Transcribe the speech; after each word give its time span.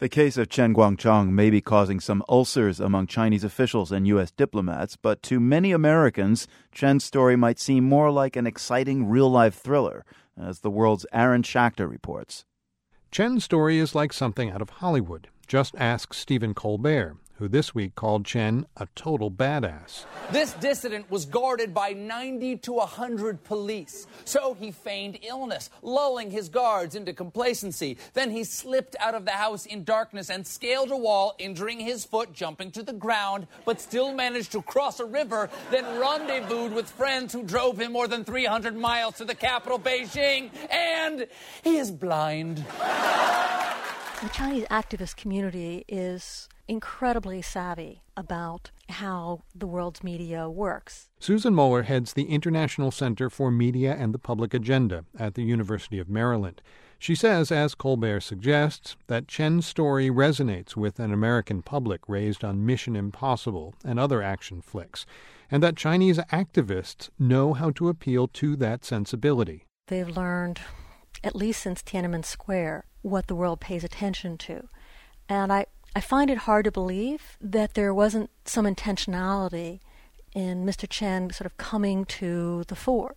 The 0.00 0.08
case 0.08 0.36
of 0.36 0.48
Chen 0.48 0.74
Guangcheng 0.74 1.30
may 1.30 1.50
be 1.50 1.60
causing 1.60 2.00
some 2.00 2.24
ulcers 2.28 2.80
among 2.80 3.06
Chinese 3.06 3.44
officials 3.44 3.92
and 3.92 4.08
U.S. 4.08 4.32
diplomats, 4.32 4.96
but 4.96 5.22
to 5.22 5.38
many 5.38 5.70
Americans, 5.70 6.48
Chen's 6.72 7.04
story 7.04 7.36
might 7.36 7.60
seem 7.60 7.84
more 7.84 8.10
like 8.10 8.34
an 8.34 8.44
exciting 8.44 9.08
real 9.08 9.30
life 9.30 9.54
thriller, 9.54 10.04
as 10.36 10.60
the 10.60 10.70
world's 10.70 11.06
Aaron 11.12 11.42
Schachter 11.42 11.88
reports. 11.88 12.44
Chen's 13.12 13.44
story 13.44 13.78
is 13.78 13.94
like 13.94 14.12
something 14.12 14.50
out 14.50 14.60
of 14.60 14.70
Hollywood. 14.70 15.28
Just 15.46 15.76
ask 15.76 16.12
Stephen 16.12 16.54
Colbert 16.54 17.16
who 17.36 17.48
this 17.48 17.74
week 17.74 17.94
called 17.94 18.24
Chen 18.24 18.64
a 18.76 18.86
total 18.94 19.30
badass. 19.30 20.04
This 20.30 20.52
dissident 20.54 21.10
was 21.10 21.26
guarded 21.26 21.74
by 21.74 21.92
90 21.92 22.58
to 22.58 22.72
100 22.72 23.42
police. 23.42 24.06
So 24.24 24.54
he 24.54 24.70
feigned 24.70 25.18
illness, 25.22 25.70
lulling 25.82 26.30
his 26.30 26.48
guards 26.48 26.94
into 26.94 27.12
complacency. 27.12 27.98
Then 28.12 28.30
he 28.30 28.44
slipped 28.44 28.96
out 29.00 29.14
of 29.14 29.24
the 29.24 29.32
house 29.32 29.66
in 29.66 29.84
darkness 29.84 30.30
and 30.30 30.46
scaled 30.46 30.90
a 30.90 30.96
wall, 30.96 31.34
injuring 31.38 31.80
his 31.80 32.04
foot, 32.04 32.32
jumping 32.32 32.70
to 32.72 32.82
the 32.82 32.92
ground, 32.92 33.46
but 33.64 33.80
still 33.80 34.14
managed 34.14 34.52
to 34.52 34.62
cross 34.62 35.00
a 35.00 35.04
river, 35.04 35.50
then 35.70 35.84
rendezvoused 35.98 36.74
with 36.74 36.88
friends 36.88 37.32
who 37.32 37.42
drove 37.42 37.78
him 37.78 37.92
more 37.92 38.08
than 38.08 38.24
300 38.24 38.76
miles 38.76 39.16
to 39.16 39.24
the 39.24 39.34
capital, 39.34 39.78
Beijing, 39.78 40.50
and 40.70 41.26
he 41.62 41.76
is 41.78 41.90
blind. 41.90 42.64
The 44.22 44.30
Chinese 44.32 44.64
activist 44.70 45.16
community 45.16 45.84
is 45.88 46.48
incredibly 46.66 47.42
savvy 47.42 48.02
about 48.16 48.70
how 48.88 49.42
the 49.54 49.66
world's 49.66 50.02
media 50.02 50.48
works. 50.48 51.08
Susan 51.18 51.54
Moeller 51.54 51.82
heads 51.82 52.12
the 52.12 52.24
International 52.24 52.90
Center 52.90 53.28
for 53.28 53.50
Media 53.50 53.94
and 53.98 54.14
the 54.14 54.18
Public 54.18 54.54
Agenda 54.54 55.04
at 55.18 55.34
the 55.34 55.42
University 55.42 55.98
of 55.98 56.08
Maryland. 56.08 56.62
She 56.98 57.14
says, 57.14 57.52
as 57.52 57.74
Colbert 57.74 58.20
suggests, 58.20 58.96
that 59.08 59.28
Chen's 59.28 59.66
story 59.66 60.08
resonates 60.08 60.74
with 60.76 60.98
an 60.98 61.12
American 61.12 61.60
public 61.60 62.00
raised 62.08 62.44
on 62.44 62.64
Mission 62.64 62.96
Impossible 62.96 63.74
and 63.84 63.98
other 63.98 64.22
action 64.22 64.62
flicks, 64.62 65.04
and 65.50 65.62
that 65.62 65.76
Chinese 65.76 66.18
activists 66.32 67.10
know 67.18 67.52
how 67.52 67.70
to 67.72 67.88
appeal 67.88 68.26
to 68.28 68.56
that 68.56 68.84
sensibility. 68.84 69.64
They've 69.88 70.08
learned, 70.08 70.60
at 71.22 71.36
least 71.36 71.62
since 71.62 71.82
Tiananmen 71.82 72.24
Square, 72.24 72.86
what 73.02 73.26
the 73.26 73.34
world 73.34 73.60
pays 73.60 73.84
attention 73.84 74.38
to. 74.38 74.68
And 75.28 75.52
I, 75.52 75.66
I 75.96 76.00
find 76.00 76.28
it 76.28 76.38
hard 76.38 76.64
to 76.64 76.72
believe 76.72 77.38
that 77.40 77.74
there 77.74 77.94
wasn't 77.94 78.30
some 78.44 78.64
intentionality 78.64 79.78
in 80.34 80.66
Mr. 80.66 80.88
Chen 80.88 81.30
sort 81.30 81.46
of 81.46 81.56
coming 81.56 82.04
to 82.06 82.64
the 82.64 82.74
fore. 82.74 83.14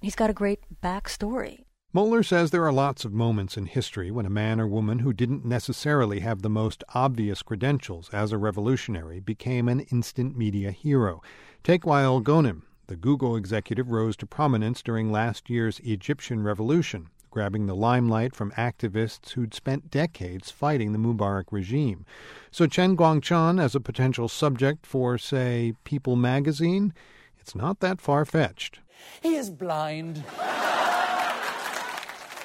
He's 0.00 0.14
got 0.14 0.30
a 0.30 0.32
great 0.32 0.60
backstory. 0.82 1.64
Moeller 1.92 2.22
says 2.22 2.50
there 2.50 2.64
are 2.64 2.72
lots 2.72 3.04
of 3.04 3.12
moments 3.12 3.58
in 3.58 3.66
history 3.66 4.10
when 4.10 4.24
a 4.24 4.30
man 4.30 4.58
or 4.58 4.66
woman 4.66 5.00
who 5.00 5.12
didn't 5.12 5.44
necessarily 5.44 6.20
have 6.20 6.40
the 6.40 6.48
most 6.48 6.82
obvious 6.94 7.42
credentials 7.42 8.08
as 8.10 8.32
a 8.32 8.38
revolutionary 8.38 9.20
became 9.20 9.68
an 9.68 9.80
instant 9.80 10.36
media 10.36 10.70
hero. 10.70 11.20
Take 11.62 11.82
Wael 11.82 12.22
Ghonim. 12.22 12.62
The 12.86 12.96
Google 12.96 13.36
executive 13.36 13.90
rose 13.90 14.16
to 14.18 14.26
prominence 14.26 14.82
during 14.82 15.12
last 15.12 15.50
year's 15.50 15.78
Egyptian 15.80 16.42
revolution 16.42 17.08
grabbing 17.30 17.66
the 17.66 17.74
limelight 17.74 18.34
from 18.34 18.50
activists 18.52 19.30
who'd 19.30 19.54
spent 19.54 19.90
decades 19.90 20.50
fighting 20.50 20.92
the 20.92 20.98
Mubarak 20.98 21.46
regime. 21.50 22.04
So 22.50 22.66
Chen 22.66 22.96
Guangcheng 22.96 23.60
as 23.62 23.74
a 23.74 23.80
potential 23.80 24.28
subject 24.28 24.86
for, 24.86 25.18
say, 25.18 25.74
People 25.84 26.16
magazine, 26.16 26.92
it's 27.38 27.54
not 27.54 27.80
that 27.80 28.00
far 28.00 28.24
fetched. 28.24 28.80
He 29.22 29.34
is 29.36 29.50
blind. 29.50 30.24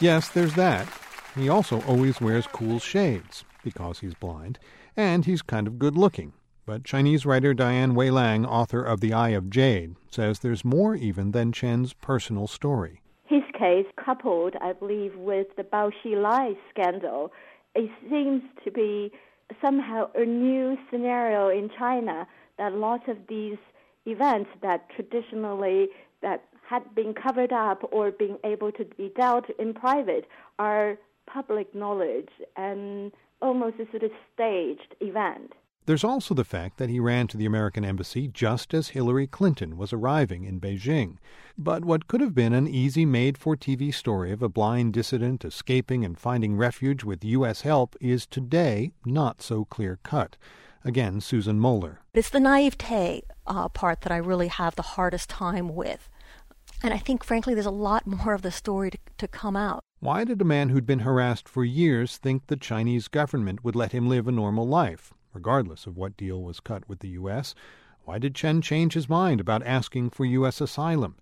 yes, 0.00 0.28
there's 0.28 0.54
that. 0.54 0.88
He 1.34 1.48
also 1.48 1.80
always 1.82 2.20
wears 2.20 2.46
cool 2.46 2.78
shades 2.78 3.44
because 3.62 4.00
he's 4.00 4.14
blind, 4.14 4.58
and 4.96 5.24
he's 5.24 5.42
kind 5.42 5.66
of 5.66 5.78
good 5.78 5.96
looking. 5.96 6.32
But 6.66 6.84
Chinese 6.84 7.24
writer 7.24 7.54
Diane 7.54 7.94
Wei 7.94 8.10
Liang, 8.10 8.44
author 8.44 8.82
of 8.82 9.00
The 9.00 9.12
Eye 9.12 9.30
of 9.30 9.50
Jade, 9.50 9.96
says 10.10 10.38
there's 10.38 10.64
more 10.64 10.94
even 10.94 11.32
than 11.32 11.52
Chen's 11.52 11.92
personal 11.92 12.46
story 12.46 13.00
case, 13.58 13.86
coupled, 14.02 14.54
I 14.60 14.72
believe, 14.72 15.16
with 15.16 15.48
the 15.56 15.64
Bo 15.64 15.90
Xilai 16.04 16.56
scandal, 16.70 17.32
it 17.74 17.90
seems 18.10 18.42
to 18.64 18.70
be 18.70 19.12
somehow 19.62 20.10
a 20.14 20.24
new 20.24 20.76
scenario 20.90 21.48
in 21.48 21.70
China 21.78 22.26
that 22.58 22.72
lots 22.72 23.04
of 23.08 23.16
these 23.28 23.58
events 24.06 24.50
that 24.62 24.88
traditionally 24.94 25.88
that 26.22 26.44
had 26.68 26.94
been 26.94 27.14
covered 27.14 27.52
up 27.52 27.88
or 27.92 28.10
been 28.10 28.36
able 28.44 28.70
to 28.72 28.84
be 28.84 29.10
dealt 29.16 29.44
in 29.58 29.72
private 29.72 30.26
are 30.58 30.98
public 31.26 31.74
knowledge 31.74 32.28
and 32.56 33.12
almost 33.40 33.76
a 33.78 33.90
sort 33.90 34.02
of 34.02 34.10
staged 34.34 34.94
event. 35.00 35.52
There's 35.88 36.04
also 36.04 36.34
the 36.34 36.44
fact 36.44 36.76
that 36.76 36.90
he 36.90 37.00
ran 37.00 37.28
to 37.28 37.38
the 37.38 37.46
American 37.46 37.82
embassy 37.82 38.28
just 38.28 38.74
as 38.74 38.88
Hillary 38.88 39.26
Clinton 39.26 39.78
was 39.78 39.90
arriving 39.90 40.44
in 40.44 40.60
Beijing. 40.60 41.16
But 41.56 41.82
what 41.82 42.06
could 42.06 42.20
have 42.20 42.34
been 42.34 42.52
an 42.52 42.68
easy 42.68 43.06
made 43.06 43.38
for 43.38 43.56
TV 43.56 43.94
story 43.94 44.30
of 44.30 44.42
a 44.42 44.50
blind 44.50 44.92
dissident 44.92 45.46
escaping 45.46 46.04
and 46.04 46.18
finding 46.18 46.58
refuge 46.58 47.04
with 47.04 47.24
U.S. 47.24 47.62
help 47.62 47.96
is 48.02 48.26
today 48.26 48.92
not 49.06 49.40
so 49.40 49.64
clear 49.64 49.98
cut. 50.02 50.36
Again, 50.84 51.22
Susan 51.22 51.58
Moeller. 51.58 52.00
It's 52.12 52.28
the 52.28 52.38
naivete 52.38 53.22
uh, 53.46 53.70
part 53.70 54.02
that 54.02 54.12
I 54.12 54.18
really 54.18 54.48
have 54.48 54.76
the 54.76 54.82
hardest 54.82 55.30
time 55.30 55.74
with. 55.74 56.10
And 56.82 56.92
I 56.92 56.98
think, 56.98 57.24
frankly, 57.24 57.54
there's 57.54 57.64
a 57.64 57.70
lot 57.70 58.06
more 58.06 58.34
of 58.34 58.42
the 58.42 58.52
story 58.52 58.90
to, 58.90 58.98
to 59.16 59.26
come 59.26 59.56
out. 59.56 59.80
Why 60.00 60.24
did 60.24 60.42
a 60.42 60.44
man 60.44 60.68
who'd 60.68 60.84
been 60.84 60.98
harassed 60.98 61.48
for 61.48 61.64
years 61.64 62.18
think 62.18 62.48
the 62.48 62.56
Chinese 62.56 63.08
government 63.08 63.64
would 63.64 63.74
let 63.74 63.92
him 63.92 64.06
live 64.06 64.28
a 64.28 64.32
normal 64.32 64.68
life? 64.68 65.14
Regardless 65.38 65.86
of 65.86 65.96
what 65.96 66.16
deal 66.16 66.42
was 66.42 66.58
cut 66.58 66.88
with 66.88 66.98
the 66.98 67.10
U.S. 67.10 67.54
Why 68.04 68.18
did 68.18 68.34
Chen 68.34 68.60
change 68.60 68.94
his 68.94 69.08
mind 69.08 69.40
about 69.40 69.62
asking 69.62 70.10
for 70.10 70.24
U.S. 70.24 70.60
asylum? 70.60 71.14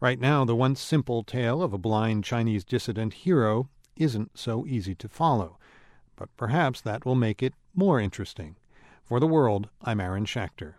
Right 0.00 0.18
now, 0.18 0.46
the 0.46 0.56
once 0.56 0.80
simple 0.80 1.22
tale 1.22 1.62
of 1.62 1.74
a 1.74 1.78
blind 1.78 2.24
Chinese 2.24 2.64
dissident 2.64 3.12
hero 3.12 3.68
isn't 3.96 4.38
so 4.38 4.64
easy 4.66 4.94
to 4.94 5.10
follow. 5.10 5.58
But 6.16 6.34
perhaps 6.38 6.80
that 6.80 7.04
will 7.04 7.14
make 7.14 7.42
it 7.42 7.52
more 7.74 8.00
interesting. 8.00 8.56
For 9.04 9.20
the 9.20 9.26
world, 9.26 9.68
I'm 9.82 10.00
Aaron 10.00 10.24
Schachter. 10.24 10.76